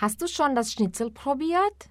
Hast 0.00 0.22
du 0.22 0.28
schon 0.28 0.54
das 0.54 0.72
Schnitzel 0.72 1.10
probiert? 1.10 1.90